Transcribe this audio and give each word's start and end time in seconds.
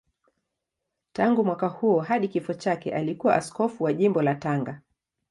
Tangu 1.13 1.43
mwaka 1.43 1.67
huo 1.67 1.99
hadi 2.01 2.27
kifo 2.27 2.53
chake 2.53 2.95
alikuwa 2.95 3.35
askofu 3.35 3.83
wa 3.83 3.93
Jimbo 3.93 4.21
la 4.21 4.35
Tanga. 4.35 4.81